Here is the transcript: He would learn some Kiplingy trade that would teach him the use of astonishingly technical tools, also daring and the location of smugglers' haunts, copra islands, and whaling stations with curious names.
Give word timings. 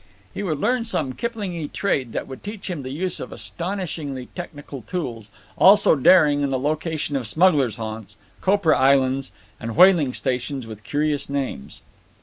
He 0.33 0.41
would 0.41 0.57
learn 0.59 0.83
some 0.83 1.13
Kiplingy 1.13 1.71
trade 1.71 2.11
that 2.13 2.27
would 2.27 2.43
teach 2.43 2.71
him 2.71 2.81
the 2.81 2.89
use 2.89 3.19
of 3.19 3.31
astonishingly 3.31 4.29
technical 4.33 4.81
tools, 4.81 5.29
also 5.59 5.95
daring 5.95 6.41
and 6.43 6.51
the 6.51 6.57
location 6.57 7.15
of 7.15 7.27
smugglers' 7.27 7.75
haunts, 7.75 8.17
copra 8.41 8.75
islands, 8.75 9.31
and 9.59 9.75
whaling 9.75 10.15
stations 10.15 10.65
with 10.65 10.83
curious 10.83 11.29
names. 11.29 11.83